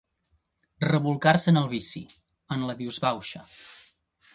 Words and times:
Rebolcar-se 0.85 1.53
en 1.53 1.61
el 1.63 1.69
vici, 1.75 2.03
en 2.59 2.67
la 2.71 2.81
disbauxa. 2.85 3.49